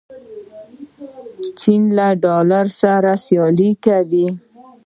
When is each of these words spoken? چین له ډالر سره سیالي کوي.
چین 1.59 1.83
له 1.97 2.07
ډالر 2.23 2.65
سره 2.81 3.11
سیالي 3.25 3.71
کوي. 3.85 4.27